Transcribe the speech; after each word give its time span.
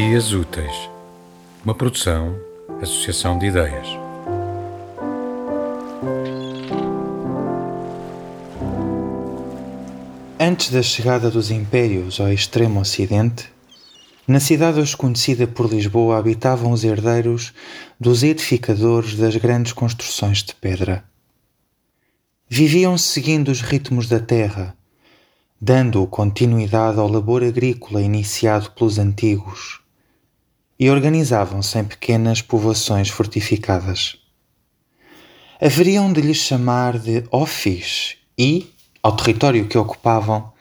Dias 0.00 0.32
Úteis, 0.32 0.88
uma 1.64 1.74
produção, 1.74 2.38
associação 2.80 3.36
de 3.36 3.46
ideias. 3.46 3.88
Antes 10.38 10.70
da 10.70 10.84
chegada 10.84 11.28
dos 11.32 11.50
impérios 11.50 12.20
ao 12.20 12.32
extremo 12.32 12.78
ocidente, 12.78 13.52
na 14.24 14.38
cidade 14.38 14.78
hoje 14.78 14.96
conhecida 14.96 15.48
por 15.48 15.68
Lisboa 15.68 16.16
habitavam 16.16 16.70
os 16.70 16.84
herdeiros 16.84 17.52
dos 17.98 18.22
edificadores 18.22 19.16
das 19.16 19.34
grandes 19.34 19.72
construções 19.72 20.44
de 20.44 20.54
pedra. 20.54 21.02
Viviam 22.48 22.96
seguindo 22.96 23.48
os 23.48 23.62
ritmos 23.62 24.06
da 24.06 24.20
terra, 24.20 24.76
dando 25.60 26.06
continuidade 26.06 27.00
ao 27.00 27.08
labor 27.08 27.42
agrícola 27.42 28.00
iniciado 28.00 28.70
pelos 28.70 28.96
antigos, 28.96 29.80
e 30.78 30.88
organizavam-se 30.90 31.78
em 31.78 31.84
pequenas 31.84 32.40
povoações 32.40 33.08
fortificadas. 33.08 34.16
Haveriam 35.60 36.12
de 36.12 36.20
lhes 36.20 36.36
chamar 36.36 36.98
de 36.98 37.24
Ofis 37.32 38.16
e, 38.38 38.72
ao 39.02 39.16
território 39.16 39.66
que 39.66 39.76
ocupavam, 39.76 40.52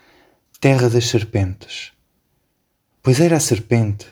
Terra 0.60 0.90
das 0.90 1.06
Serpentes, 1.06 1.92
pois 3.04 3.20
era 3.20 3.38
a 3.38 3.40
serpente, 3.40 4.08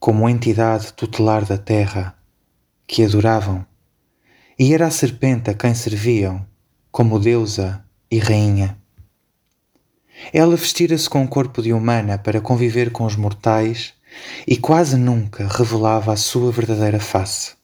como 0.00 0.26
entidade 0.26 0.92
tutelar 0.94 1.44
da 1.44 1.58
terra, 1.58 2.16
que 2.86 3.04
adoravam, 3.04 3.66
e 4.58 4.72
era 4.72 4.86
a 4.86 4.90
serpente 4.90 5.50
a 5.50 5.54
quem 5.54 5.74
serviam, 5.74 6.46
como 6.90 7.18
deusa 7.18 7.84
e 8.10 8.18
rainha. 8.18 8.78
Ela 10.32 10.56
vestira-se 10.56 11.10
com 11.10 11.22
o 11.22 11.28
corpo 11.28 11.60
de 11.60 11.74
humana 11.74 12.16
para 12.16 12.40
conviver 12.40 12.90
com 12.90 13.04
os 13.04 13.16
mortais 13.16 13.92
e 14.46 14.56
quase 14.56 14.96
nunca 14.96 15.48
revelava 15.48 16.12
a 16.12 16.16
sua 16.16 16.52
verdadeira 16.52 17.00
face. 17.00 17.54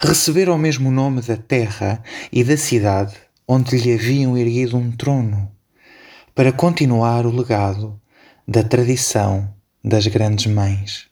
Recebera 0.00 0.52
o 0.52 0.58
mesmo 0.58 0.90
nome 0.90 1.22
da 1.22 1.36
terra 1.36 2.02
e 2.32 2.44
da 2.44 2.56
cidade 2.56 3.16
onde 3.46 3.76
lhe 3.76 3.92
haviam 3.92 4.36
erguido 4.36 4.76
um 4.76 4.90
trono, 4.90 5.50
para 6.34 6.52
continuar 6.52 7.26
o 7.26 7.30
legado 7.30 8.00
da 8.46 8.62
tradição 8.62 9.54
das 9.82 10.06
grandes 10.06 10.46
mães. 10.46 11.06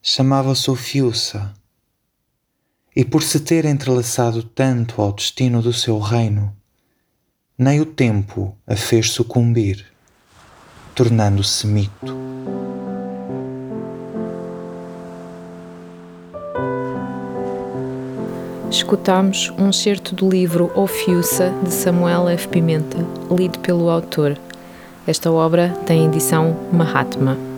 Chamava-se 0.00 0.70
Ofiuça, 0.70 1.52
e 2.94 3.04
por 3.04 3.22
se 3.22 3.40
ter 3.40 3.64
entrelaçado 3.64 4.42
tanto 4.42 5.02
ao 5.02 5.12
destino 5.12 5.60
do 5.60 5.72
seu 5.72 5.98
reino, 5.98 6.56
nem 7.58 7.80
o 7.80 7.86
tempo 7.86 8.56
a 8.66 8.76
fez 8.76 9.10
sucumbir, 9.10 9.84
tornando-se 10.94 11.66
mito. 11.66 12.53
Escutamos 18.74 19.52
um 19.56 19.72
certo 19.72 20.16
do 20.16 20.28
livro 20.28 20.68
Ofiuça 20.74 21.54
de 21.62 21.72
Samuel 21.72 22.28
F. 22.30 22.48
Pimenta, 22.48 22.98
lido 23.30 23.60
pelo 23.60 23.88
autor. 23.88 24.36
Esta 25.06 25.30
obra 25.30 25.68
tem 25.86 26.06
edição 26.06 26.56
Mahatma. 26.72 27.53